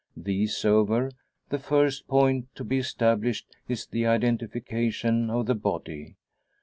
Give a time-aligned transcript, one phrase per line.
[0.17, 1.11] These over,
[1.49, 6.15] the first point to be established is the identification of the body.